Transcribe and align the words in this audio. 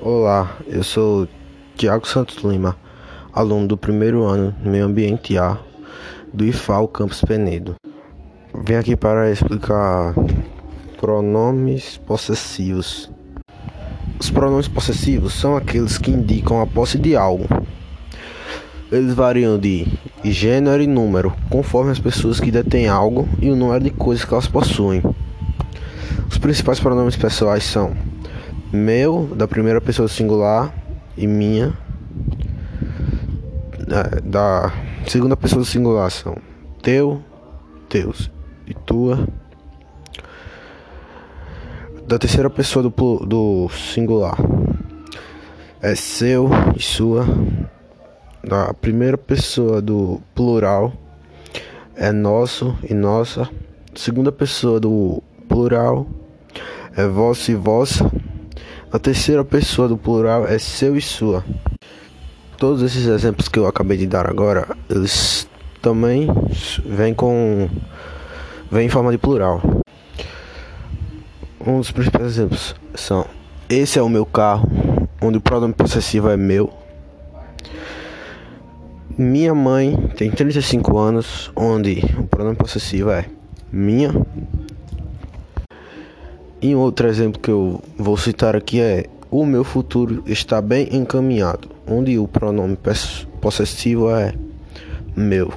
Olá, 0.00 0.58
eu 0.66 0.82
sou 0.82 1.26
Tiago 1.76 2.06
Santos 2.06 2.42
Lima, 2.44 2.76
aluno 3.32 3.66
do 3.66 3.76
primeiro 3.76 4.22
ano 4.24 4.54
no 4.62 4.70
Meio 4.70 4.84
Ambiente 4.84 5.38
A 5.38 5.58
do 6.32 6.44
IFAL 6.44 6.88
Campus 6.88 7.22
Penedo. 7.22 7.74
Vim 8.64 8.74
aqui 8.74 8.96
para 8.96 9.30
explicar 9.30 10.14
pronomes 11.00 11.96
possessivos. 12.06 13.10
Os 14.20 14.30
pronomes 14.30 14.68
possessivos 14.68 15.32
são 15.34 15.56
aqueles 15.56 15.96
que 15.98 16.10
indicam 16.10 16.60
a 16.60 16.66
posse 16.66 16.98
de 16.98 17.16
algo. 17.16 17.46
Eles 18.92 19.14
variam 19.14 19.58
de 19.58 19.86
gênero 20.24 20.82
e 20.82 20.86
número, 20.86 21.32
conforme 21.48 21.90
as 21.90 21.98
pessoas 21.98 22.38
que 22.38 22.50
detêm 22.50 22.88
algo 22.88 23.28
e 23.40 23.50
o 23.50 23.56
número 23.56 23.82
de 23.82 23.90
coisas 23.90 24.24
que 24.24 24.32
elas 24.32 24.46
possuem. 24.46 25.02
Os 26.30 26.38
principais 26.38 26.78
pronomes 26.78 27.16
pessoais 27.16 27.64
são 27.64 27.96
meu, 28.74 29.26
da 29.34 29.46
primeira 29.46 29.80
pessoa 29.80 30.08
singular, 30.08 30.74
e 31.16 31.26
minha, 31.26 31.72
é, 33.80 34.20
da 34.20 34.72
segunda 35.06 35.36
pessoa 35.36 35.64
singular 35.64 36.10
são 36.10 36.36
teu, 36.82 37.22
teus 37.88 38.30
e 38.66 38.74
tua. 38.74 39.28
Da 42.06 42.18
terceira 42.18 42.50
pessoa 42.50 42.82
do, 42.82 42.90
do 43.24 43.68
singular 43.70 44.36
é 45.80 45.94
seu 45.94 46.50
e 46.76 46.82
sua. 46.82 47.24
Da 48.42 48.74
primeira 48.74 49.16
pessoa 49.16 49.80
do 49.80 50.20
plural 50.34 50.92
é 51.94 52.10
nosso 52.10 52.76
e 52.88 52.92
nossa. 52.92 53.48
Segunda 53.94 54.32
pessoa 54.32 54.80
do 54.80 55.22
plural 55.48 56.06
é 56.96 57.06
vosso 57.06 57.50
e 57.50 57.54
vossa. 57.54 58.10
A 58.94 58.98
terceira 59.00 59.44
pessoa 59.44 59.88
do 59.88 59.98
plural 59.98 60.46
é 60.46 60.56
seu 60.56 60.96
e 60.96 61.00
sua. 61.00 61.44
Todos 62.56 62.80
esses 62.80 63.08
exemplos 63.08 63.48
que 63.48 63.58
eu 63.58 63.66
acabei 63.66 63.98
de 63.98 64.06
dar 64.06 64.30
agora, 64.30 64.68
eles 64.88 65.48
também 65.82 66.28
vêm 66.86 67.12
com 67.12 67.68
vêm 68.70 68.86
em 68.86 68.88
forma 68.88 69.10
de 69.10 69.18
plural. 69.18 69.60
Um 71.66 71.80
dos 71.80 71.90
principais 71.90 72.24
exemplos 72.24 72.76
são: 72.94 73.26
esse 73.68 73.98
é 73.98 74.02
o 74.02 74.08
meu 74.08 74.24
carro, 74.24 74.68
onde 75.20 75.38
o 75.38 75.40
pronome 75.40 75.74
possessivo 75.74 76.28
é 76.28 76.36
meu. 76.36 76.72
Minha 79.18 79.56
mãe 79.56 79.96
tem 80.16 80.30
35 80.30 80.96
anos, 80.96 81.50
onde 81.56 81.98
o 82.16 82.28
pronome 82.28 82.54
possessivo 82.54 83.10
é 83.10 83.24
minha. 83.72 84.12
E 86.64 86.74
um 86.74 86.78
outro 86.78 87.06
exemplo 87.06 87.38
que 87.38 87.50
eu 87.50 87.78
vou 87.98 88.16
citar 88.16 88.56
aqui 88.56 88.80
é: 88.80 89.04
o 89.30 89.44
meu 89.44 89.62
futuro 89.64 90.22
está 90.24 90.62
bem 90.62 90.88
encaminhado, 90.96 91.68
onde 91.86 92.18
o 92.18 92.26
pronome 92.26 92.78
possessivo 93.38 94.10
é 94.10 94.32
meu. 95.14 95.52